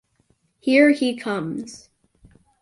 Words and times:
Here 0.59 0.89
he 0.93 1.15
comes. 1.15 1.91